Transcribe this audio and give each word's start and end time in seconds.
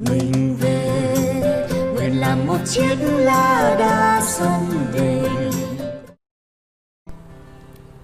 mình 0.00 0.56
về 0.60 1.04
nguyện 1.94 2.20
làm 2.20 2.46
một 2.46 2.58
chiếc 2.66 2.96
lá 3.00 3.76
đa 3.78 4.20
sông 4.22 4.66
về 4.92 5.22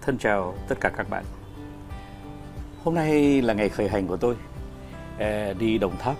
Thân 0.00 0.18
chào 0.18 0.54
tất 0.68 0.74
cả 0.80 0.88
các 0.88 1.10
bạn. 1.10 1.24
Hôm 2.84 2.94
nay 2.94 3.42
là 3.42 3.54
ngày 3.54 3.68
khởi 3.68 3.88
hành 3.88 4.06
của 4.06 4.16
tôi 4.16 4.36
ờ, 5.18 5.52
đi 5.52 5.78
Đồng 5.78 5.96
Tháp 5.98 6.16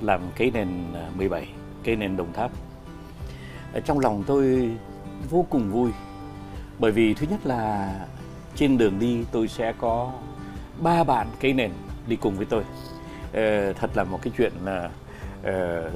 làm 0.00 0.20
cái 0.36 0.50
nền 0.50 0.68
ờ, 0.94 1.10
17, 1.16 1.48
cây 1.84 1.96
nền 1.96 2.16
Đồng 2.16 2.32
Tháp. 2.32 2.50
Ở 3.72 3.80
trong 3.80 3.98
lòng 3.98 4.24
tôi 4.26 4.70
vô 5.30 5.46
cùng 5.50 5.70
vui 5.70 5.90
bởi 6.78 6.92
vì 6.92 7.14
thứ 7.14 7.26
nhất 7.30 7.46
là 7.46 7.94
trên 8.54 8.78
đường 8.78 8.98
đi 8.98 9.24
tôi 9.32 9.48
sẽ 9.48 9.72
có 9.78 10.12
ba 10.82 11.04
bạn 11.04 11.26
cây 11.40 11.52
nền 11.52 11.70
đi 12.06 12.16
cùng 12.16 12.34
với 12.36 12.46
tôi. 12.46 12.64
Ờ, 13.32 13.72
thật 13.72 13.90
là 13.94 14.04
một 14.04 14.18
cái 14.22 14.32
chuyện 14.36 14.52
là 14.64 14.90
Ờ, 15.44 15.90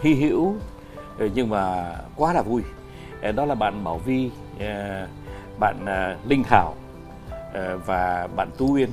hy 0.00 0.14
hữu 0.14 0.54
ờ, 1.18 1.28
nhưng 1.34 1.50
mà 1.50 1.94
quá 2.16 2.32
là 2.32 2.42
vui. 2.42 2.62
Ờ, 3.22 3.32
đó 3.32 3.44
là 3.44 3.54
bạn 3.54 3.84
Bảo 3.84 3.98
Vi, 3.98 4.30
bạn 5.58 5.76
Linh 6.28 6.44
Thảo 6.44 6.74
và 7.86 8.28
bạn 8.36 8.48
Tu 8.58 8.74
Uyên. 8.74 8.90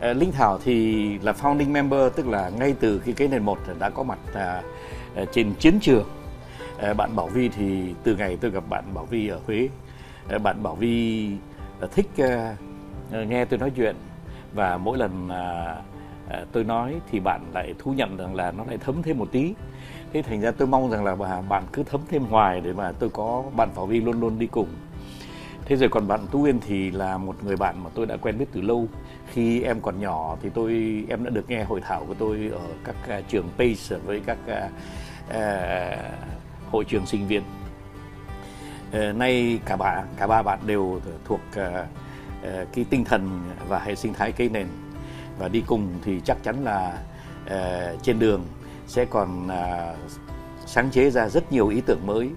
Linh 0.00 0.32
Thảo 0.32 0.58
thì 0.64 1.18
là 1.18 1.32
founding 1.32 1.70
member 1.72 2.12
tức 2.16 2.26
là 2.26 2.50
ngay 2.58 2.74
từ 2.80 3.00
khi 3.04 3.12
cái 3.12 3.28
nền 3.28 3.42
một 3.42 3.58
đã 3.78 3.90
có 3.90 4.02
mặt 4.02 4.18
à, 4.34 4.62
trên 5.32 5.54
chiến 5.54 5.78
trường. 5.80 6.08
Bạn 6.96 7.16
Bảo 7.16 7.26
Vi 7.26 7.48
thì 7.48 7.94
từ 8.04 8.16
ngày 8.16 8.38
tôi 8.40 8.50
gặp 8.50 8.64
bạn 8.68 8.84
Bảo 8.94 9.04
Vi 9.04 9.28
ở 9.28 9.40
Huế, 9.46 9.68
bạn 10.42 10.62
Bảo 10.62 10.74
Vi 10.74 11.28
thích 11.94 12.10
nghe 13.28 13.44
tôi 13.44 13.58
nói 13.58 13.70
chuyện 13.76 13.96
và 14.54 14.76
mỗi 14.76 14.98
lần 14.98 15.28
à, 16.28 16.44
tôi 16.52 16.64
nói 16.64 17.00
thì 17.10 17.20
bạn 17.20 17.40
lại 17.54 17.74
thú 17.78 17.92
nhận 17.92 18.16
rằng 18.16 18.34
là 18.34 18.50
nó 18.50 18.64
lại 18.64 18.78
thấm 18.78 19.02
thêm 19.02 19.18
một 19.18 19.28
tí. 19.32 19.54
Thế 20.12 20.22
thành 20.22 20.40
ra 20.40 20.50
tôi 20.50 20.68
mong 20.68 20.90
rằng 20.90 21.04
là 21.04 21.14
bà- 21.14 21.40
bạn 21.40 21.64
cứ 21.72 21.82
thấm 21.82 22.00
thêm 22.08 22.24
hoài 22.24 22.60
để 22.60 22.72
mà 22.72 22.92
tôi 22.92 23.10
có 23.10 23.44
bạn 23.56 23.68
Bảo 23.76 23.86
Vi 23.86 24.00
luôn 24.00 24.20
luôn 24.20 24.38
đi 24.38 24.46
cùng. 24.46 24.68
Thế 25.64 25.76
rồi 25.76 25.88
còn 25.88 26.08
bạn 26.08 26.26
Tú 26.30 26.42
Uyên 26.42 26.60
thì 26.60 26.90
là 26.90 27.18
một 27.18 27.44
người 27.44 27.56
bạn 27.56 27.84
mà 27.84 27.90
tôi 27.94 28.06
đã 28.06 28.16
quen 28.16 28.38
biết 28.38 28.46
từ 28.52 28.60
lâu. 28.60 28.88
Khi 29.26 29.62
em 29.62 29.80
còn 29.80 30.00
nhỏ 30.00 30.36
thì 30.42 30.50
tôi 30.54 31.04
em 31.08 31.24
đã 31.24 31.30
được 31.30 31.50
nghe 31.50 31.64
hội 31.64 31.80
thảo 31.80 32.04
của 32.08 32.14
tôi 32.14 32.50
ở 32.52 32.66
các 32.84 32.96
à, 33.08 33.20
trường 33.28 33.48
PACE 33.58 33.96
với 33.96 34.20
các 34.26 34.38
uh, 34.48 35.34
hội 36.70 36.84
trường 36.84 37.06
sinh 37.06 37.26
viên. 37.26 37.42
uh, 38.92 39.16
nay 39.16 39.60
cả 39.64 39.76
ba 39.76 40.02
cả 40.16 40.26
ba 40.26 40.42
bạn 40.42 40.58
đều 40.66 41.00
thuộc 41.24 41.40
uh, 41.50 41.88
cái 42.72 42.84
tinh 42.90 43.04
thần 43.04 43.40
và 43.68 43.78
hệ 43.78 43.94
sinh 43.94 44.12
thái 44.12 44.32
cây 44.32 44.48
nền 44.48 44.66
và 45.42 45.48
đi 45.48 45.62
cùng 45.66 45.88
thì 46.04 46.20
chắc 46.24 46.36
chắn 46.42 46.64
là 46.64 46.98
uh, 47.44 48.02
trên 48.02 48.18
đường 48.18 48.44
sẽ 48.86 49.04
còn 49.04 49.46
uh, 49.46 50.10
sáng 50.66 50.90
chế 50.90 51.10
ra 51.10 51.28
rất 51.28 51.52
nhiều 51.52 51.68
ý 51.68 51.80
tưởng 51.86 52.06
mới 52.06 52.30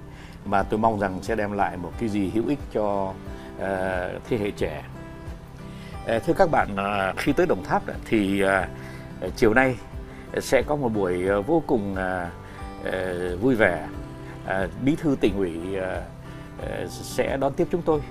mà 0.46 0.64
tôi 0.64 0.80
mong 0.80 1.00
rằng 1.00 1.20
sẽ 1.22 1.36
đem 1.36 1.52
lại 1.52 1.78
một 1.78 1.92
cái 2.00 2.10
gì 2.10 2.32
hữu 2.34 2.48
ích 2.48 2.60
cho 2.74 3.14
uh, 3.58 3.64
thế 4.30 4.38
hệ 4.38 4.52
trẻ. 4.52 4.84
Uh, 6.16 6.24
thưa 6.26 6.34
các 6.34 6.50
bạn, 6.52 6.68
uh, 6.74 7.18
khi 7.18 7.34
tới 7.34 7.46
Đồng 7.46 7.64
Tháp 7.64 7.84
thì 8.06 8.44
uh, 8.44 8.50
chiều 9.36 9.54
nay 9.54 9.76
sẽ 10.42 10.62
có 10.62 10.76
một 10.76 10.90
buổi 10.90 11.42
vô 11.42 11.64
cùng 11.68 11.94
uh, 11.94 12.88
uh, 12.88 13.42
vui 13.42 13.56
vẻ. 13.56 13.88
Uh, 14.46 14.52
Bí 14.82 14.96
thư 14.96 15.18
tỉnh 15.22 15.38
ủy 15.38 15.60
uh, 15.78 15.84
uh, 16.84 16.90
sẽ 16.90 17.38
đón 17.38 17.54
tiếp 17.54 17.68
chúng 17.72 17.82
tôi 17.82 18.02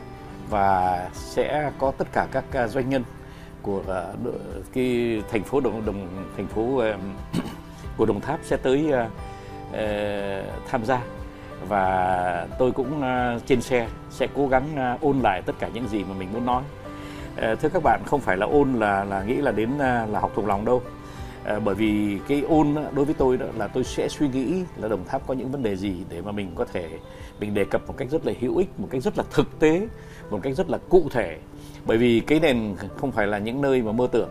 và 0.50 1.08
sẽ 1.14 1.70
có 1.78 1.92
tất 1.98 2.08
cả 2.12 2.26
các 2.32 2.68
doanh 2.68 2.88
nhân 2.88 3.04
của 3.64 3.82
à, 3.88 4.02
cái 4.72 5.22
thành 5.30 5.42
phố 5.42 5.60
Đồng 5.60 5.86
Đồng 5.86 6.08
thành 6.36 6.46
phố 6.46 6.82
của 7.96 8.06
Đồng 8.06 8.20
Tháp 8.20 8.40
sẽ 8.42 8.56
tới 8.56 8.92
à, 8.92 9.08
ờ, 9.72 10.44
tham 10.68 10.84
gia 10.84 11.02
và 11.68 12.46
tôi 12.58 12.72
cũng 12.72 13.02
à, 13.02 13.38
trên 13.46 13.60
xe 13.60 13.88
sẽ 14.10 14.26
cố 14.34 14.48
gắng 14.48 14.96
ôn 15.00 15.20
lại 15.20 15.42
tất 15.42 15.52
cả 15.58 15.68
những 15.74 15.88
gì 15.88 16.04
mà 16.04 16.14
mình 16.18 16.28
muốn 16.32 16.46
nói. 16.46 16.62
Ờ, 17.36 17.54
thưa 17.54 17.68
các 17.68 17.82
bạn, 17.82 18.00
không 18.06 18.20
phải 18.20 18.36
là 18.36 18.46
ôn 18.46 18.74
là 18.74 19.04
là 19.04 19.24
nghĩ 19.24 19.34
là 19.34 19.52
đến 19.52 19.70
là 20.10 20.20
học 20.20 20.32
thuộc 20.34 20.46
lòng 20.46 20.64
đâu. 20.64 20.82
Ờ, 21.44 21.60
bởi 21.60 21.74
vì 21.74 22.18
cái 22.28 22.42
ôn 22.48 22.74
đối 22.94 23.04
với 23.04 23.14
tôi 23.14 23.36
đó 23.36 23.46
là 23.56 23.68
tôi 23.68 23.84
sẽ 23.84 24.08
suy 24.08 24.28
nghĩ 24.28 24.62
là 24.76 24.88
Đồng 24.88 25.04
Tháp 25.04 25.26
có 25.26 25.34
những 25.34 25.50
vấn 25.50 25.62
đề 25.62 25.76
gì 25.76 25.96
để 26.08 26.22
mà 26.22 26.32
mình 26.32 26.50
có 26.54 26.64
thể 26.64 26.88
mình 27.40 27.54
đề 27.54 27.64
cập 27.64 27.86
một 27.86 27.94
cách 27.96 28.08
rất 28.10 28.26
là 28.26 28.32
hữu 28.40 28.56
ích, 28.56 28.80
một 28.80 28.88
cách 28.90 29.02
rất 29.02 29.18
là 29.18 29.24
thực 29.30 29.58
tế, 29.58 29.88
một 30.30 30.40
cách 30.42 30.56
rất 30.56 30.70
là 30.70 30.78
cụ 30.88 31.08
thể. 31.10 31.38
Bởi 31.86 31.98
vì 31.98 32.20
cái 32.20 32.40
nền 32.40 32.76
không 32.96 33.12
phải 33.12 33.26
là 33.26 33.38
những 33.38 33.60
nơi 33.60 33.82
mà 33.82 33.92
mơ 33.92 34.08
tưởng. 34.12 34.30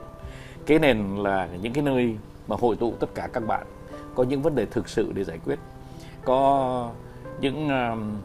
Cái 0.66 0.80
nền 0.80 1.16
là 1.18 1.47
những 1.62 1.74
cái 1.74 1.84
nơi 1.84 2.16
mà 2.47 2.56
hội 2.59 2.75
tụ 2.75 2.94
tất 3.00 3.08
cả 3.16 3.28
các 3.34 3.47
bạn. 3.47 3.68
Có 4.16 4.24
những 4.24 4.41
vấn 4.41 4.56
đề 4.56 4.66
thực 4.66 4.90
sự 4.90 5.12
để 5.16 5.24
giải 5.24 5.40
quyết. 5.46 5.59
Có 6.25 6.91
những 7.41 7.69
um, 7.69 8.18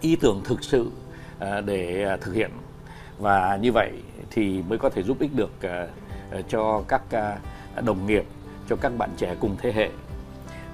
ý 0.00 0.16
tưởng 0.16 0.40
thực 0.44 0.64
sự 0.64 0.90
ờ, 1.38 1.60
để 1.60 2.02
ờ, 2.02 2.16
thực 2.16 2.34
hiện. 2.34 2.50
Và 3.18 3.58
như 3.62 3.72
vậy 3.72 3.92
thì 4.30 4.62
mới 4.68 4.78
có 4.78 4.90
thể 4.90 5.02
giúp 5.02 5.16
ích 5.20 5.34
được 5.34 5.50
ờ, 5.62 5.88
cho 6.48 6.82
các 6.88 7.02
đồng 7.84 8.06
nghiệp, 8.06 8.24
cho 8.68 8.76
các 8.76 8.92
bạn 8.98 9.10
trẻ 9.16 9.34
cùng 9.40 9.56
thế 9.58 9.72
hệ. 9.72 9.88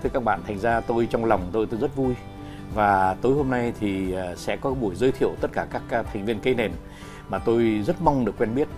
Thưa 0.02 0.10
các 0.12 0.24
bạn, 0.24 0.40
thành 0.46 0.58
ra 0.58 0.80
tôi, 0.80 1.06
trong 1.10 1.24
lòng 1.24 1.48
tôi 1.52 1.66
tôi 1.66 1.80
rất 1.80 1.96
vui. 1.96 2.14
Và 2.74 3.16
tối 3.22 3.32
hôm 3.34 3.50
nay 3.50 3.72
thì 3.80 4.14
sẽ 4.36 4.56
có 4.56 4.70
buổi 4.70 4.94
giới 4.94 5.12
thiệu 5.12 5.30
tất 5.40 5.48
cả 5.52 5.66
các 5.70 5.82
thành 6.12 6.24
viên 6.24 6.40
cây 6.40 6.54
nền 6.54 6.72
mà 7.28 7.38
tôi 7.38 7.82
rất 7.86 8.02
mong 8.02 8.24
được 8.24 8.34
quen 8.38 8.54
biết. 8.54 8.68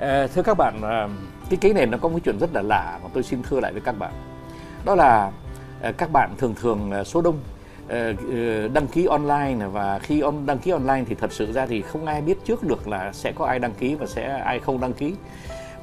À, 0.00 0.26
thưa 0.34 0.42
các 0.42 0.56
bạn 0.58 0.82
ờ, 0.82 1.08
cái 1.50 1.58
cái 1.60 1.72
này 1.72 1.86
nó 1.86 1.98
có 1.98 2.08
một 2.08 2.18
chuyện 2.24 2.38
rất 2.38 2.54
là 2.54 2.62
lạ 2.62 2.98
mà 3.02 3.08
tôi 3.14 3.22
xin 3.22 3.42
thưa 3.42 3.60
lại 3.60 3.72
với 3.72 3.80
các 3.80 3.98
bạn. 3.98 4.12
Đó 4.84 4.94
là 4.94 5.30
ờ, 5.82 5.92
các 5.92 6.12
bạn 6.12 6.30
thường 6.38 6.54
thường 6.60 7.04
số 7.04 7.22
đông 7.22 7.38
đăng 8.72 8.86
ký 8.92 9.06
online 9.06 9.66
và 9.72 9.98
khi 9.98 10.20
on 10.20 10.46
đăng 10.46 10.58
ký 10.58 10.70
online 10.70 11.04
thì 11.08 11.14
thật 11.14 11.32
sự 11.32 11.52
ra 11.52 11.66
thì 11.66 11.82
không 11.82 12.06
ai 12.06 12.22
biết 12.22 12.44
trước 12.44 12.62
được 12.62 12.88
là 12.88 13.12
sẽ 13.12 13.32
có 13.32 13.46
ai 13.46 13.58
đăng 13.58 13.74
ký 13.74 13.94
và 13.94 14.06
sẽ 14.06 14.40
ai 14.44 14.58
không 14.58 14.80
đăng 14.80 14.92
ký. 14.92 15.14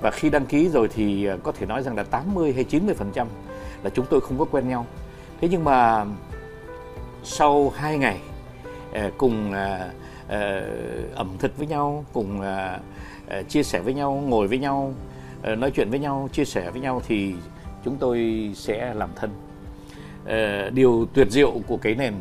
Và 0.02 0.12
khi 0.12 0.30
đăng 0.30 0.46
ký 0.46 0.70
rồi 0.70 0.88
thì 0.96 1.30
có 1.44 1.52
thể 1.52 1.66
nói 1.66 1.84
rằng 1.84 1.96
là 1.96 2.04
80 2.04 2.54
hay 2.54 2.64
90 2.64 2.96
phần 2.96 3.12
trăm 3.14 3.28
là 3.84 3.90
chúng 3.90 4.06
tôi 4.10 4.22
không 4.22 4.40
có 4.40 4.46
quen 4.46 4.70
nhau. 4.70 4.86
Thế 5.42 5.48
nhưng 5.52 5.64
mà 5.64 6.06
sau 7.24 7.74
2 7.76 7.98
ngày 7.98 8.20
cùng 9.18 9.54
Ờ, 10.28 10.64
ẩm 11.16 11.30
thực 11.40 11.58
với 11.58 11.68
nhau, 11.68 12.06
cùng 12.14 12.42
ờ, 12.42 12.80
ờ, 13.28 13.44
chia 13.44 13.64
sẻ 13.64 13.80
với 13.80 13.94
nhau, 13.94 14.24
ngồi 14.28 14.48
với 14.48 14.60
nhau 14.60 14.94
nói 15.58 15.72
chuyện 15.72 15.90
với 15.90 16.00
nhau, 16.00 16.30
chia 16.32 16.46
sẻ 16.46 16.72
với 16.72 16.82
nhau 16.82 17.02
thì 17.08 17.34
chúng 17.86 17.98
tôi 18.00 18.52
sẽ 18.56 18.94
làm 18.94 19.10
thân. 19.16 19.30
Điều 20.74 21.08
tuyệt 21.14 21.28
diệu 21.32 21.54
của 21.68 21.78
cái 21.78 21.96
nền 21.96 22.14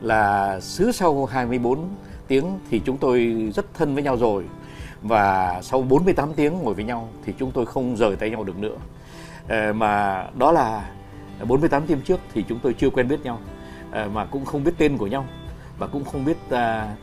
là 0.00 0.60
xứ 0.60 0.92
sau 0.92 1.24
24 1.24 1.88
tiếng 2.28 2.58
thì 2.70 2.80
chúng 2.84 2.98
tôi 2.98 3.34
rất 3.54 3.74
thân 3.74 3.94
với 3.94 4.02
nhau 4.02 4.16
rồi 4.16 4.44
và 5.02 5.60
sau 5.62 5.82
48 5.82 6.34
tiếng 6.34 6.58
ngồi 6.62 6.74
với 6.74 6.84
nhau 6.84 7.08
thì 7.24 7.32
chúng 7.38 7.50
tôi 7.50 7.66
không 7.66 7.96
rời 7.96 8.16
tay 8.16 8.30
nhau 8.30 8.44
được 8.44 8.58
nữa. 8.58 8.76
Mà 9.72 10.26
đó 10.38 10.52
là 10.52 10.90
48 11.48 11.86
tiếng 11.86 12.00
trước 12.00 12.20
thì 12.34 12.44
chúng 12.48 12.58
tôi 12.62 12.74
chưa 12.78 12.90
quen 12.90 13.08
biết 13.08 13.24
nhau 13.24 13.38
mà 14.12 14.24
cũng 14.24 14.44
không 14.44 14.64
biết 14.64 14.72
tên 14.78 14.96
của 14.96 15.06
nhau 15.06 15.24
và 15.78 15.86
cũng 15.86 16.04
không 16.04 16.24
biết 16.24 16.36
à, 16.50 16.96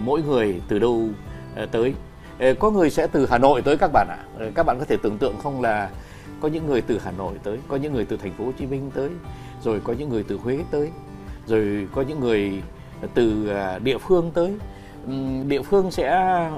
mỗi 0.00 0.22
người 0.22 0.60
từ 0.68 0.78
đâu 0.78 1.08
ờ, 1.56 1.66
tới. 1.66 1.94
Ờ, 2.38 2.54
có 2.54 2.70
người 2.70 2.90
sẽ 2.90 3.06
từ 3.06 3.26
Hà 3.30 3.38
Nội 3.38 3.62
tới 3.62 3.76
các 3.76 3.90
bạn 3.92 4.06
ạ. 4.10 4.18
Ờ, 4.38 4.50
các 4.54 4.66
bạn 4.66 4.78
có 4.78 4.84
thể 4.84 4.96
tưởng 5.02 5.18
tượng 5.18 5.38
không 5.42 5.62
là 5.62 5.90
có 6.40 6.48
những 6.48 6.66
người 6.66 6.80
từ 6.80 7.00
Hà 7.04 7.10
Nội 7.10 7.34
tới, 7.42 7.58
có 7.68 7.76
những 7.76 7.92
người 7.92 8.04
từ 8.04 8.16
thành 8.16 8.32
phố 8.32 8.44
Hồ 8.44 8.52
Chí 8.58 8.66
Minh 8.66 8.90
tới, 8.94 9.10
rồi 9.62 9.80
có 9.84 9.92
những 9.92 10.08
người 10.08 10.22
từ 10.28 10.36
Huế 10.36 10.58
tới, 10.70 10.90
rồi 11.46 11.88
có 11.94 12.02
những 12.02 12.20
người 12.20 12.62
từ 13.14 13.48
à, 13.48 13.78
địa 13.78 13.98
phương 13.98 14.30
tới. 14.34 14.54
Địa 15.46 15.62
phương 15.62 15.90
sẽ, 15.90 16.08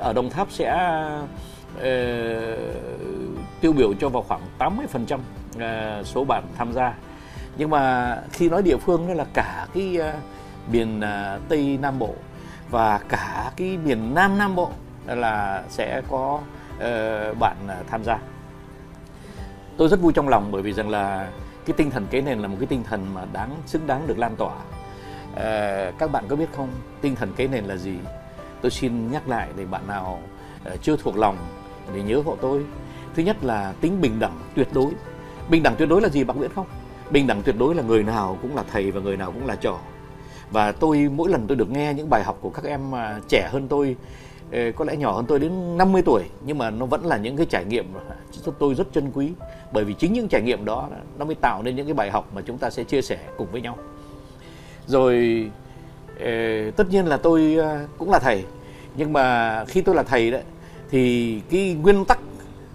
ở 0.01 0.13
Đồng 0.13 0.31
Tháp 0.31 0.51
sẽ 0.51 0.99
tiêu 3.61 3.73
biểu 3.73 3.95
cho 3.95 4.09
vào 4.09 4.23
khoảng 4.23 4.41
80% 4.59 5.19
số 6.05 6.25
bạn 6.25 6.45
tham 6.57 6.73
gia. 6.73 6.95
Nhưng 7.59 7.71
mà 7.71 8.17
khi 8.33 8.49
nói 8.49 8.63
địa 8.63 8.77
phương 8.77 9.09
đó 9.09 9.15
là 9.15 9.25
cả 9.35 9.67
cái 9.75 9.99
miền 10.73 11.01
à, 11.01 11.39
Tây 11.49 11.79
Nam 11.83 11.99
Bộ 11.99 12.15
và 12.71 13.01
cả 13.09 13.53
cái 13.57 13.79
miền 13.85 14.15
Nam 14.15 14.39
Nam 14.39 14.55
Bộ 14.55 14.71
là 15.07 15.65
sẽ 15.69 16.03
có 16.11 16.41
uh, 16.77 17.39
bạn 17.39 17.57
ờ, 17.69 17.83
tham 17.91 18.05
gia. 18.05 18.19
Tôi 19.77 19.89
rất 19.89 20.01
vui 20.01 20.13
trong 20.13 20.29
lòng 20.29 20.49
bởi 20.53 20.63
vì 20.63 20.73
rằng 20.73 20.89
là 20.89 21.31
cái 21.67 21.75
tinh 21.77 21.91
thần 21.91 22.07
kế 22.11 22.21
nền 22.21 22.39
là 22.39 22.49
một 22.49 22.57
cái 22.61 22.67
tinh 22.67 22.83
thần 22.85 23.15
mà 23.15 23.25
đáng 23.33 23.51
xứng 23.67 23.87
đáng 23.87 24.07
được 24.07 24.19
lan 24.19 24.37
tỏa. 24.37 24.55
Uh, 25.33 25.99
các 25.99 26.13
bạn 26.13 26.25
có 26.29 26.37
biết 26.37 26.49
không 26.57 26.69
tinh 27.01 27.17
thần 27.17 27.33
kế 27.37 27.49
nền 27.49 27.65
là 27.65 27.77
gì? 27.77 27.99
Tôi 28.61 28.71
xin 28.71 29.11
nhắc 29.11 29.29
lại 29.29 29.49
để 29.57 29.65
bạn 29.65 29.87
nào 29.87 30.21
uh, 30.73 30.83
chưa 30.83 30.97
thuộc 30.97 31.17
lòng 31.17 31.37
để 31.95 32.03
nhớ 32.03 32.23
hộ 32.25 32.37
tôi. 32.41 32.65
Thứ 33.15 33.23
nhất 33.23 33.45
là 33.45 33.73
tính 33.81 34.01
bình 34.01 34.19
đẳng 34.19 34.39
tuyệt 34.55 34.69
đối. 34.75 34.93
Bình 35.51 35.63
đẳng 35.63 35.75
tuyệt 35.77 35.89
đối 35.89 36.03
là 36.03 36.09
gì 36.09 36.25
bạn 36.25 36.41
biết 36.41 36.55
không? 36.55 36.67
Bình 37.11 37.27
đẳng 37.27 37.43
tuyệt 37.43 37.55
đối 37.59 37.75
là 37.75 37.83
người 37.83 38.03
nào 38.03 38.39
cũng 38.43 38.57
là 38.57 38.65
thầy 38.73 38.91
và 38.91 39.01
người 39.01 39.17
nào 39.17 39.33
cũng 39.33 39.47
là 39.47 39.57
trò 39.57 39.79
và 40.51 40.73
tôi 40.73 41.09
mỗi 41.15 41.31
lần 41.31 41.47
tôi 41.47 41.57
được 41.57 41.71
nghe 41.71 41.95
những 41.95 42.11
bài 42.11 42.23
học 42.25 42.39
của 42.41 42.51
các 42.51 42.65
em 42.65 42.91
mà 42.91 43.21
trẻ 43.29 43.49
hơn 43.53 43.69
tôi 43.69 43.97
ờ, 44.53 44.73
có 44.77 44.85
lẽ 44.85 44.97
nhỏ 44.97 45.13
hơn 45.13 45.25
tôi 45.29 45.39
đến 45.39 45.77
50 45.79 46.03
tuổi, 46.03 46.23
nhưng 46.45 46.59
mà 46.59 46.71
nó 46.71 46.87
vẫn 46.87 47.07
là 47.07 47.17
những 47.17 47.37
cái 47.37 47.47
trải 47.47 47.65
nghiệm 47.65 47.87
cho 48.45 48.53
tôi 48.59 48.75
rất 48.75 48.93
trân 48.93 49.11
quý. 49.15 49.33
Bởi 49.73 49.85
vì 49.85 49.95
chính 49.95 50.13
những 50.13 50.29
trải 50.29 50.43
nghiệm 50.43 50.65
đó 50.65 50.89
nó 51.19 51.25
mới 51.25 51.35
tạo 51.35 51.63
nên 51.63 51.77
những 51.77 51.87
cái 51.87 51.95
bài 51.95 52.11
học 52.11 52.31
mà 52.35 52.43
chúng 52.47 52.59
ta 52.59 52.71
sẽ 52.71 52.85
chia 52.85 53.03
sẻ 53.03 53.19
cùng 53.37 53.47
với 53.53 53.61
nhau. 53.61 53.79
Rồi 54.87 55.45
ờ, 56.21 56.71
tất 56.71 56.91
nhiên 56.91 57.07
là 57.07 57.17
tôi 57.17 57.55
ờ, 57.55 57.87
cũng 57.99 58.11
là 58.11 58.19
thầy. 58.19 58.45
Nhưng 58.97 59.13
mà 59.13 59.65
khi 59.65 59.81
tôi 59.83 59.95
là 59.95 60.03
thầy 60.03 60.31
đấy 60.31 60.43
thì 60.91 61.41
cái 61.51 61.77
nguyên 61.83 62.05
tắc 62.05 62.19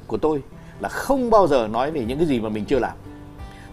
của 0.07 0.17
tôi 0.17 0.41
là 0.79 0.89
không 0.89 1.29
bao 1.29 1.47
giờ 1.47 1.67
nói 1.67 1.91
về 1.91 2.05
những 2.05 2.17
cái 2.17 2.27
gì 2.27 2.39
mà 2.39 2.49
mình 2.49 2.65
chưa 2.65 2.79
làm. 2.79 2.97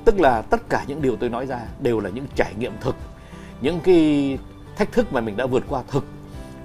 Tức 0.05 0.21
là 0.21 0.43
tất 0.43 0.69
cả 0.69 0.85
những 0.87 1.03
điều 1.03 1.17
tôi 1.17 1.29
nói 1.29 1.47
ra 1.47 1.61
đều 1.81 2.01
là 2.01 2.11
những 2.11 2.27
trải 2.35 2.53
nghiệm 2.59 2.73
thực 2.81 2.97
những 3.61 3.81
cái 3.81 4.39
thách 4.77 4.93
thức 4.93 5.13
mà 5.13 5.21
mình 5.21 5.37
đã 5.37 5.47
vượt 5.47 5.65
qua 5.69 5.83
thực 5.89 6.05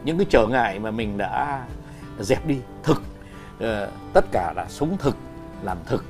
những 0.04 0.18
cái 0.18 0.26
trở 0.30 0.48
ngại 0.48 0.80
mà 0.80 0.92
mình 0.92 1.18
đã 1.18 1.66
dẹp 2.20 2.48
đi 2.48 2.60
thực 2.84 3.02
ờ, 3.60 3.90
tất 4.14 4.26
cả 4.32 4.54
là 4.56 4.66
sống 4.70 4.98
thực 4.98 5.18
làm 5.64 5.78
thực. 5.86 6.06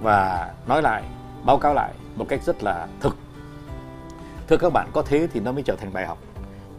Và 0.00 0.50
nói 0.66 0.82
lại 0.82 1.02
báo 1.44 1.58
cáo 1.58 1.74
lại 1.74 1.92
một 2.16 2.26
cách 2.28 2.40
rất 2.44 2.62
là 2.62 2.86
thực. 3.00 3.16
Thưa 4.48 4.56
các 4.56 4.72
bạn 4.72 4.88
có 4.92 5.02
thế 5.02 5.28
thì 5.32 5.40
nó 5.40 5.52
mới 5.52 5.62
trở 5.62 5.76
thành 5.76 5.92
bài 5.92 6.06
học. 6.06 6.18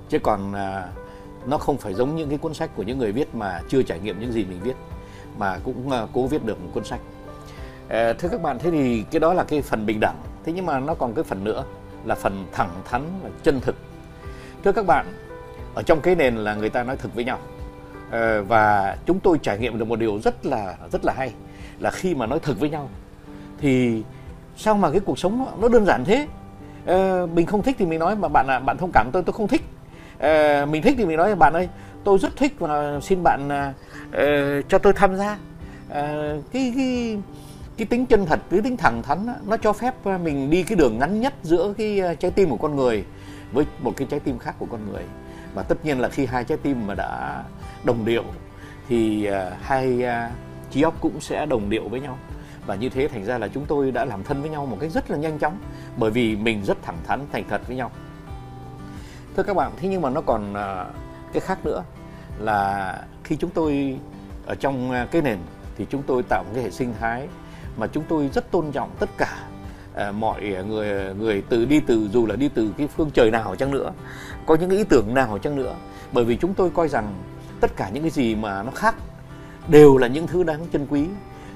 Chứ 0.09 0.19
còn 0.19 0.53
à, 0.53 0.87
nó 1.45 1.57
không 1.57 1.77
phải 1.77 1.93
giống 1.93 2.15
những 2.15 2.29
cái 2.29 2.37
cuốn 2.37 2.53
sách 2.53 2.69
của 2.75 2.83
những 2.83 2.97
người 2.97 3.11
viết 3.11 3.35
mà 3.35 3.61
chưa 3.69 3.83
trải 3.83 3.99
nghiệm 3.99 4.19
những 4.19 4.31
gì 4.31 4.45
mình 4.45 4.59
viết 4.63 4.75
mà 5.37 5.59
cũng 5.63 5.91
à, 5.91 6.07
cố 6.13 6.27
viết 6.27 6.45
được 6.45 6.61
một 6.61 6.69
cuốn 6.73 6.83
sách. 6.83 6.99
À, 7.89 8.13
thưa 8.13 8.29
các 8.29 8.41
bạn 8.41 8.59
thế 8.59 8.71
thì 8.71 9.03
cái 9.11 9.19
đó 9.19 9.33
là 9.33 9.43
cái 9.43 9.61
phần 9.61 9.85
bình 9.85 9.99
đẳng. 9.99 10.15
Thế 10.45 10.53
nhưng 10.53 10.65
mà 10.65 10.79
nó 10.79 10.93
còn 10.93 11.13
cái 11.13 11.23
phần 11.23 11.43
nữa 11.43 11.63
là 12.05 12.15
phần 12.15 12.45
thẳng 12.51 12.69
thắn 12.85 13.01
và 13.23 13.29
chân 13.43 13.59
thực. 13.61 13.75
Thưa 14.63 14.71
các 14.71 14.85
bạn 14.85 15.05
ở 15.75 15.83
trong 15.83 16.01
cái 16.01 16.15
nền 16.15 16.35
là 16.35 16.55
người 16.55 16.69
ta 16.69 16.83
nói 16.83 16.97
thực 16.97 17.15
với 17.15 17.23
nhau. 17.23 17.39
Ờ, 18.11 18.43
và 18.43 18.97
chúng 19.05 19.19
tôi 19.19 19.37
trải 19.41 19.57
nghiệm 19.57 19.79
được 19.79 19.85
một 19.85 19.99
điều 19.99 20.19
rất 20.19 20.45
là 20.45 20.75
rất 20.91 21.05
là 21.05 21.13
hay 21.17 21.33
là 21.79 21.91
khi 21.91 22.15
mà 22.15 22.25
nói 22.25 22.39
thực 22.39 22.59
với 22.59 22.69
nhau 22.69 22.89
thì 23.61 24.03
sao 24.57 24.75
mà 24.75 24.91
cái 24.91 24.99
cuộc 24.99 25.19
sống 25.19 25.45
nó 25.61 25.69
đơn 25.69 25.85
giản 25.85 26.05
thế? 26.05 26.27
À, 26.85 27.25
mình 27.33 27.45
không 27.45 27.61
thích 27.61 27.75
thì 27.79 27.85
mình 27.85 27.99
nói 27.99 28.15
mà 28.15 28.27
bạn 28.27 28.47
là 28.47 28.59
bạn 28.59 28.77
thông 28.77 28.91
cảm 28.93 29.09
tôi 29.11 29.23
tôi 29.23 29.33
không 29.33 29.47
thích. 29.47 29.61
Ờ, 30.19 30.65
mình 30.65 30.81
thích 30.81 30.95
thì 30.97 31.05
mình 31.05 31.17
nói 31.17 31.35
bạn 31.35 31.53
ơi 31.53 31.69
tôi 32.03 32.17
rất 32.17 32.35
thích 32.35 32.53
và 32.59 32.99
xin 33.01 33.23
bạn 33.23 33.49
à, 33.49 33.73
cho 34.69 34.77
tôi 34.77 34.93
tham 34.93 35.15
gia. 35.15 35.37
À, 35.89 36.33
cái 36.53 36.73
cái 36.75 37.17
cái 37.79 37.85
tính 37.85 38.05
chân 38.05 38.25
thật, 38.25 38.39
cái 38.49 38.61
tính 38.61 38.77
thẳng 38.77 39.03
thắn 39.03 39.27
nó 39.45 39.57
cho 39.57 39.73
phép 39.73 39.95
ờ, 40.03 40.17
mình 40.17 40.49
đi 40.49 40.63
cái 40.63 40.75
đường 40.75 40.99
ngắn 40.99 41.21
nhất 41.21 41.33
giữa 41.43 41.73
cái 41.77 41.99
ờ, 41.99 42.15
trái 42.15 42.31
tim 42.31 42.49
của 42.49 42.57
con 42.57 42.75
người 42.75 43.05
với 43.51 43.65
một 43.81 43.93
cái 43.97 44.07
trái 44.11 44.19
tim 44.19 44.39
khác 44.39 44.55
của 44.59 44.65
con 44.65 44.91
người. 44.91 45.03
Và 45.53 45.63
tất 45.63 45.85
nhiên 45.85 45.99
là 45.99 46.09
khi 46.09 46.25
hai 46.25 46.43
trái 46.43 46.57
tim 46.57 46.87
mà 46.87 46.95
đã 46.95 47.43
đồng 47.83 48.05
điệu 48.05 48.23
thì 48.87 49.25
ờ, 49.25 49.53
hai 49.61 50.05
trí 50.71 50.81
óc 50.81 50.93
cũng 51.01 51.21
sẽ 51.21 51.45
đồng 51.45 51.69
điệu 51.69 51.89
với 51.89 52.01
nhau. 52.01 52.17
Và 52.65 52.75
như 52.75 52.89
thế 52.89 53.07
thành 53.07 53.25
ra 53.25 53.37
là 53.37 53.47
chúng 53.47 53.65
tôi 53.65 53.91
đã 53.91 54.05
làm 54.05 54.23
thân 54.23 54.41
với 54.41 54.49
nhau 54.49 54.65
một 54.65 54.77
cách 54.79 54.91
rất 54.91 55.11
là 55.11 55.17
nhanh 55.17 55.39
chóng, 55.39 55.57
bởi 55.97 56.11
vì 56.11 56.35
mình 56.35 56.63
rất 56.63 56.77
thẳng 56.81 56.97
thắn, 57.07 57.19
thành 57.31 57.43
thật 57.49 57.61
với 57.67 57.75
nhau. 57.75 57.91
Thưa 59.35 59.43
các 59.43 59.55
bạn, 59.55 59.71
thế 59.77 59.87
nhưng 59.87 60.01
mà 60.01 60.09
nó 60.09 60.21
còn 60.21 60.53
cái 61.33 61.41
khác 61.41 61.65
nữa 61.65 61.83
là 62.39 62.95
khi 63.23 63.35
chúng 63.35 63.49
tôi 63.49 63.97
ở 64.45 64.55
trong 64.55 65.05
cái 65.11 65.21
nền 65.21 65.37
thì 65.77 65.85
chúng 65.89 66.03
tôi 66.03 66.23
tạo 66.23 66.43
một 66.43 66.51
cái 66.53 66.63
hệ 66.63 66.71
sinh 66.71 66.93
thái 66.99 67.27
mà 67.79 67.87
chúng 67.87 68.03
tôi 68.09 68.29
rất 68.33 68.51
tôn 68.51 68.71
trọng 68.71 68.89
tất 68.99 69.09
cả 69.17 69.47
à, 69.95 70.11
mọi 70.11 70.41
người 70.67 71.15
người 71.15 71.43
từ 71.49 71.65
đi 71.65 71.79
từ 71.79 72.09
dù 72.13 72.25
là 72.25 72.35
đi 72.35 72.49
từ 72.49 72.73
cái 72.77 72.87
phương 72.87 73.11
trời 73.13 73.31
nào 73.31 73.55
chăng 73.55 73.71
nữa 73.71 73.91
có 74.45 74.55
những 74.55 74.69
ý 74.69 74.83
tưởng 74.83 75.13
nào 75.13 75.37
chăng 75.37 75.55
nữa. 75.55 75.75
Bởi 76.11 76.25
vì 76.25 76.37
chúng 76.37 76.53
tôi 76.53 76.69
coi 76.69 76.87
rằng 76.87 77.13
tất 77.61 77.75
cả 77.75 77.89
những 77.89 78.03
cái 78.03 78.09
gì 78.09 78.35
mà 78.35 78.63
nó 78.63 78.71
khác 78.71 78.95
đều 79.67 79.97
là 79.97 80.07
những 80.07 80.27
thứ 80.27 80.43
đáng 80.43 80.65
trân 80.73 80.87
quý 80.89 81.05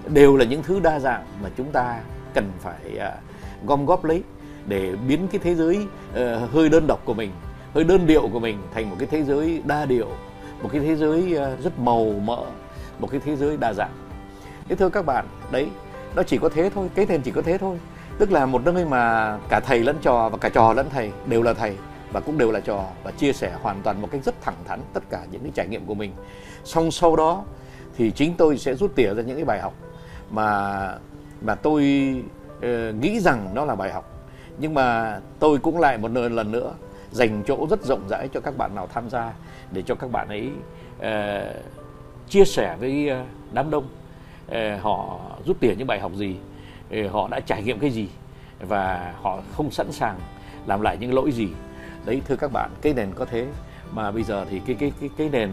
đều 0.07 0.37
là 0.37 0.45
những 0.45 0.63
thứ 0.63 0.79
đa 0.79 0.99
dạng 0.99 1.25
mà 1.43 1.49
chúng 1.57 1.71
ta 1.71 1.99
cần 2.33 2.51
phải 2.59 2.97
à, 2.99 3.11
gom 3.65 3.85
góp 3.85 4.03
lấy 4.05 4.23
để 4.67 4.95
biến 5.07 5.27
cái 5.31 5.39
thế 5.43 5.55
giới 5.55 5.87
uh, 6.11 6.51
hơi 6.51 6.69
đơn 6.69 6.87
độc 6.87 7.05
của 7.05 7.13
mình 7.13 7.31
hơi 7.73 7.83
đơn 7.83 8.07
điệu 8.07 8.29
của 8.33 8.39
mình 8.39 8.57
thành 8.73 8.89
một 8.89 8.95
cái 8.99 9.07
thế 9.11 9.23
giới 9.23 9.61
đa 9.65 9.85
điệu 9.85 10.07
một 10.61 10.69
cái 10.71 10.81
thế 10.81 10.95
giới 10.95 11.37
uh, 11.37 11.63
rất 11.63 11.79
màu 11.79 12.05
mỡ 12.05 12.45
một 12.99 13.11
cái 13.11 13.21
thế 13.25 13.35
giới 13.35 13.57
đa 13.57 13.73
dạng. 13.73 13.91
Thế 14.69 14.75
thưa 14.75 14.89
các 14.89 15.05
bạn 15.05 15.25
đấy 15.51 15.67
nó 16.15 16.23
chỉ 16.23 16.37
có 16.37 16.49
thế 16.49 16.69
thôi 16.69 16.89
cái 16.95 17.05
tên 17.05 17.21
chỉ 17.21 17.31
có 17.31 17.41
thế 17.41 17.57
thôi. 17.57 17.77
Tức 18.17 18.31
là 18.31 18.45
một 18.45 18.61
nơi 18.65 18.85
mà 18.85 19.37
cả 19.49 19.59
thầy 19.59 19.79
lẫn 19.79 19.97
trò 20.01 20.29
và 20.29 20.37
cả 20.37 20.49
trò 20.49 20.73
lẫn 20.73 20.89
thầy 20.89 21.11
đều 21.25 21.41
là 21.43 21.53
thầy 21.53 21.75
và 22.11 22.19
cũng 22.19 22.37
đều 22.37 22.51
là 22.51 22.59
trò 22.59 22.85
và 23.03 23.11
chia 23.11 23.33
sẻ 23.33 23.53
hoàn 23.61 23.81
toàn 23.81 24.01
một 24.01 24.07
cách 24.11 24.21
rất 24.23 24.41
thẳng 24.41 24.55
thắn 24.65 24.79
tất 24.93 25.03
cả 25.09 25.25
những 25.31 25.41
cái 25.41 25.51
trải 25.55 25.67
nghiệm 25.67 25.85
của 25.85 25.93
mình. 25.93 26.11
Song 26.63 26.91
sau 26.91 27.15
đó 27.15 27.43
thì 27.97 28.11
chính 28.11 28.33
tôi 28.37 28.57
sẽ 28.57 28.75
rút 28.75 28.95
tỉa 28.95 29.13
ra 29.13 29.23
những 29.23 29.35
cái 29.35 29.45
bài 29.45 29.61
học 29.61 29.73
mà 30.29 30.79
mà 31.41 31.55
tôi 31.55 31.83
uh, 32.57 32.95
nghĩ 33.01 33.19
rằng 33.19 33.49
nó 33.53 33.65
là 33.65 33.75
bài 33.75 33.91
học. 33.91 34.09
Nhưng 34.57 34.73
mà 34.73 35.19
tôi 35.39 35.57
cũng 35.57 35.79
lại 35.79 35.97
một 35.97 36.11
lần 36.11 36.51
nữa 36.51 36.73
dành 37.11 37.43
chỗ 37.47 37.67
rất 37.69 37.83
rộng 37.83 38.07
rãi 38.09 38.27
cho 38.33 38.39
các 38.39 38.57
bạn 38.57 38.75
nào 38.75 38.87
tham 38.93 39.09
gia 39.09 39.33
để 39.71 39.81
cho 39.81 39.95
các 39.95 40.11
bạn 40.11 40.27
ấy 40.27 40.49
uh, 40.97 41.55
chia 42.29 42.45
sẻ 42.45 42.75
với 42.79 43.09
ờ, 43.09 43.23
đám 43.53 43.69
đông. 43.69 43.87
Ờ, 44.53 44.77
họ 44.77 45.19
rút 45.45 45.57
tiền 45.59 45.77
những 45.77 45.87
bài 45.87 45.99
học 45.99 46.11
gì? 46.15 46.35
Ờ, 46.91 47.07
họ 47.07 47.27
đã 47.31 47.39
trải 47.39 47.63
nghiệm 47.63 47.79
cái 47.79 47.89
gì? 47.89 48.09
Và 48.59 49.13
họ 49.21 49.41
không 49.57 49.71
sẵn 49.71 49.91
sàng 49.91 50.19
làm 50.65 50.81
lại 50.81 50.97
những 50.99 51.13
lỗi 51.13 51.31
gì? 51.31 51.47
Đấy, 52.05 52.21
thưa 52.27 52.35
các 52.35 52.51
bạn, 52.53 52.71
cái 52.81 52.93
nền 52.93 53.13
có 53.15 53.25
thế. 53.25 53.47
Mà 53.91 54.11
bây 54.11 54.23
giờ 54.23 54.45
thì 54.49 54.59
cái 54.59 54.75
cái 54.79 54.91
cái 54.99 55.09
cái 55.17 55.29
nền, 55.29 55.49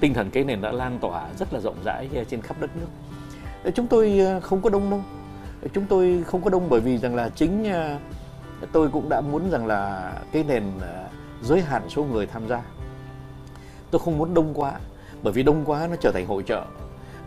tinh 0.00 0.14
thần 0.14 0.30
cái 0.30 0.44
nền 0.44 0.60
đã 0.60 0.72
lan 0.72 0.98
tỏa 1.00 1.28
rất 1.38 1.52
là 1.52 1.60
rộng 1.60 1.76
rãi 1.84 2.08
ờ, 2.14 2.24
trên 2.24 2.42
khắp 2.42 2.56
đất 2.60 2.70
nước. 2.76 2.86
Chúng 3.74 3.86
tôi 3.86 4.20
không 4.42 4.62
có 4.62 4.70
đông 4.70 4.90
đâu. 4.90 5.02
Chúng 5.72 5.86
tôi 5.86 6.22
không 6.26 6.42
có 6.42 6.50
đông 6.50 6.68
bởi 6.68 6.80
vì 6.80 6.98
rằng 6.98 7.14
là 7.14 7.28
chính 7.28 7.72
tôi 8.72 8.88
cũng 8.88 9.08
đã 9.08 9.20
muốn 9.20 9.50
rằng 9.50 9.66
là 9.66 10.12
cái 10.32 10.44
nền 10.48 10.62
giới 11.42 11.60
hạn 11.60 11.82
số 11.88 12.04
người 12.04 12.26
tham 12.26 12.48
gia. 12.48 12.62
Tôi 13.90 13.98
không 13.98 14.18
muốn 14.18 14.34
đông 14.34 14.54
quá, 14.54 14.72
bởi 15.22 15.32
vì 15.32 15.42
đông 15.42 15.64
quá 15.64 15.86
nó 15.90 15.96
trở 16.00 16.10
thành 16.12 16.26
hội 16.26 16.42
trợ 16.42 16.64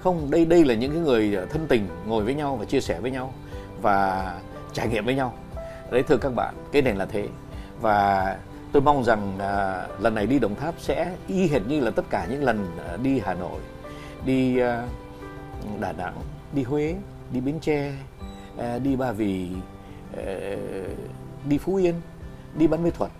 không 0.07 0.31
đây 0.31 0.45
đây 0.45 0.65
là 0.65 0.74
những 0.74 0.92
cái 0.92 1.01
người 1.01 1.36
ờ, 1.36 1.45
thân 1.45 1.65
tình 1.68 1.88
ngồi 2.06 2.24
với 2.24 2.33
nhau 2.33 2.56
và 2.56 2.65
chia 2.65 2.81
sẻ 2.81 3.00
với 3.00 3.12
nhau 3.12 3.33
và 3.81 4.33
trải 4.74 4.88
nghiệm 4.88 5.06
với 5.06 5.15
nhau 5.15 5.33
đấy 5.92 6.04
thưa 6.04 6.18
các 6.18 6.36
bạn 6.36 6.56
cái 6.71 6.81
nền 6.81 6.95
là 6.95 7.06
thế 7.06 7.27
và 7.81 8.38
tôi 8.71 8.81
mong 8.81 9.04
rằng 9.04 9.39
à, 9.39 9.88
lần 10.00 10.15
này 10.15 10.27
đi 10.27 10.39
đồng 10.39 10.56
tháp 10.56 10.75
sẽ 10.77 11.12
y 11.27 11.48
hệt 11.48 11.62
như 11.68 11.80
là 11.80 11.92
tất 11.92 12.06
cả 12.09 12.27
những 12.30 12.44
lần 12.44 12.68
à, 12.89 12.98
đi 12.98 13.19
hà 13.19 13.33
nội 13.33 13.62
đi 14.25 14.59
à, 14.59 14.83
đà 15.80 15.92
nẵng 15.92 16.15
đi 16.53 16.63
huế 16.63 16.95
đi 17.31 17.42
bến 17.42 17.60
tre 17.60 17.94
à, 18.57 18.80
đi 18.80 18.95
ba 18.95 19.12
vì 19.12 19.50
à, 20.18 20.24
đi 21.50 21.58
Phú 21.58 21.75
Yên, 21.75 21.96
đi 22.58 22.67
bán 22.67 22.84
Mê 22.84 22.91
Thuật 22.91 23.12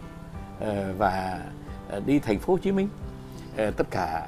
ờ, 0.60 0.94
và 0.98 1.42
ờ, 1.90 2.02
đi 2.06 2.20
thành 2.20 2.40
phố 2.40 2.54
Hồ 2.54 2.60
Chí 2.60 2.72
Minh. 2.72 2.90
Ờ, 3.58 3.72
tất 3.72 3.88
cả 3.92 4.28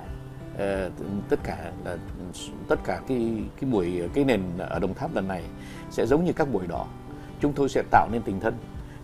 Ờ, 0.60 0.89
tất 1.30 1.39
cả 1.44 1.72
là 1.86 1.98
tất 2.68 2.80
cả 2.84 3.01
cái 3.08 3.34
cái 3.62 3.70
buổi 3.70 4.01
cái 4.13 4.24
nền 4.24 4.42
ở 4.58 4.80
Đồng 4.80 4.94
Tháp 4.94 5.16
lần 5.16 5.28
này 5.28 5.44
sẽ 5.92 6.06
giống 6.06 6.25
như 6.25 6.34
các 6.34 6.54
buổi 6.54 6.68
đó. 6.68 6.86
Chúng 7.39 7.54
tôi 7.54 7.70
sẽ 7.70 7.84
tạo 7.92 8.08
nên 8.12 8.22
tình 8.22 8.39
thân. 8.39 8.58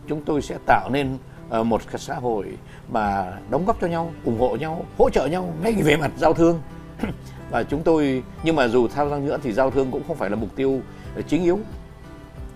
Chúng 0.08 0.24
tôi 0.26 0.42
sẽ 0.42 0.58
tạo 0.66 0.90
nên 0.90 1.18
ờ, 1.50 1.64
một 1.64 1.82
cái 1.92 2.00
xã 2.00 2.16
hội 2.16 2.58
mà 2.92 3.34
đóng 3.50 3.66
góp 3.66 3.82
cho 3.82 3.88
nhau, 3.88 4.12
ủng 4.26 4.40
hộ 4.40 4.56
nhau, 4.56 4.86
hỗ 4.98 5.10
trợ 5.10 5.26
nhau 5.26 5.54
ngay 5.64 5.74
về 5.74 5.98
mặt 5.98 6.12
giao 6.18 6.34
thương. 6.34 6.62
và 7.52 7.64
chúng 7.64 7.84
tôi 7.84 8.24
nhưng 8.44 8.56
mà 8.56 8.68
dù 8.68 8.88
sao 8.88 9.10
răng 9.10 9.26
nữa 9.26 9.38
thì 9.44 9.52
giao 9.52 9.72
thương 9.72 9.92
cũng 9.92 10.04
không 10.08 10.18
phải 10.18 10.30
là 10.30 10.36
mục 10.36 10.56
tiêu 10.56 10.82
ờ, 11.16 11.22
chính 11.22 11.44
yếu 11.44 11.60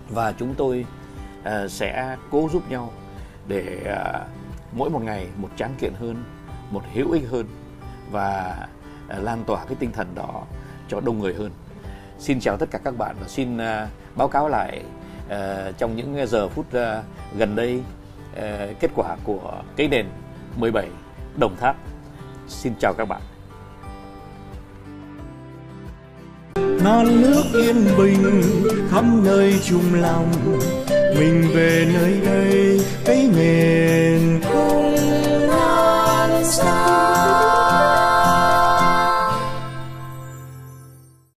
và 0.08 0.32
chúng 0.32 0.54
tôi 0.54 0.86
sẽ 1.68 2.16
cố 2.30 2.48
giúp 2.52 2.70
nhau 2.70 2.92
để 3.48 3.96
mỗi 4.72 4.90
một 4.90 5.02
ngày 5.02 5.26
một 5.36 5.48
tráng 5.56 5.74
kiện 5.78 5.92
hơn 6.00 6.24
một 6.70 6.82
hữu 6.94 7.10
ích 7.10 7.28
hơn 7.30 7.46
và 8.10 8.56
À, 9.10 9.18
lan 9.18 9.44
tỏa 9.46 9.64
cái 9.64 9.76
tinh 9.78 9.92
thần 9.92 10.14
đó 10.14 10.42
cho 10.88 11.00
đông 11.00 11.18
người 11.18 11.34
hơn. 11.34 11.50
Xin 12.18 12.40
chào 12.40 12.56
tất 12.56 12.66
cả 12.70 12.78
các 12.84 12.98
bạn 12.98 13.16
và 13.20 13.28
xin 13.28 13.58
à, 13.58 13.88
báo 14.16 14.28
cáo 14.28 14.48
lại 14.48 14.82
à, 15.28 15.72
trong 15.78 15.96
những 15.96 16.26
giờ 16.26 16.48
phút 16.48 16.66
gần 17.38 17.56
đây 17.56 17.82
kết 18.80 18.90
quả 18.94 19.16
của 19.24 19.62
cái 19.76 19.88
đền 19.88 20.06
17 20.56 20.88
Đồng 21.36 21.56
Tháp. 21.60 21.76
Xin 22.48 22.72
chào 22.80 22.94
các 22.98 23.08
bạn. 23.08 23.20
Non 26.84 27.22
nước 27.22 27.44
yên 27.54 27.84
bình 27.98 28.42
khắp 28.90 29.04
nơi 29.24 29.60
chung 29.64 29.94
lòng. 29.94 30.32
Mình 30.88 31.50
về 31.54 31.90
nơi 31.94 32.20
đây, 32.24 32.80
cái 33.04 33.30
miền 33.36 34.40
không 34.42 34.94
non 35.48 36.44
xa. 36.44 37.19